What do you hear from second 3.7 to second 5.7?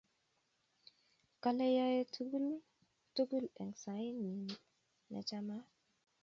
sait nyi nechamat